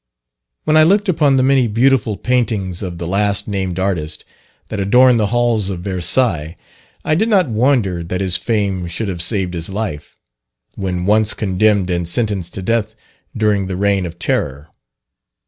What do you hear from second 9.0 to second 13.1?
have saved his life, when once condemned and sentenced to death